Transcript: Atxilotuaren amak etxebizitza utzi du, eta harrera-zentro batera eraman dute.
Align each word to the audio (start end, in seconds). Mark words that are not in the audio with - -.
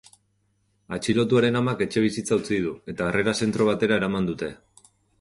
Atxilotuaren 0.97 1.59
amak 1.59 1.85
etxebizitza 1.87 2.39
utzi 2.41 2.59
du, 2.65 2.75
eta 2.95 3.09
harrera-zentro 3.13 3.73
batera 3.73 4.03
eraman 4.03 4.35
dute. 4.35 4.55